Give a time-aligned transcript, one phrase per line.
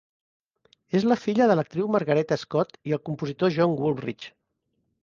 [0.99, 4.35] És la filla de l'actriu Margaretta Scott i el compositor John Wooldridge.